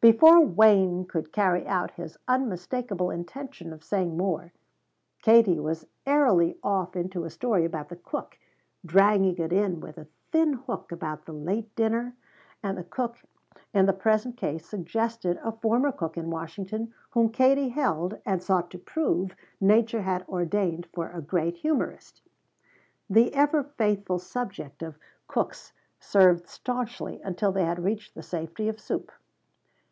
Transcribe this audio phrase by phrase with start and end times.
[0.00, 4.52] Before Wayne could carry out his unmistakable intention of saying more,
[5.22, 8.38] Katie was airily off into a story about the cook,
[8.86, 12.14] dragging it in with a thin hook about the late dinner,
[12.62, 13.16] and the cook
[13.74, 18.70] in the present case suggested a former cook in Washington whom Katie held, and sought
[18.70, 22.22] to prove, nature had ordained for a great humorist.
[23.10, 28.78] The ever faithful subject of cooks served stanchly until they had reached the safety of
[28.78, 29.10] soup.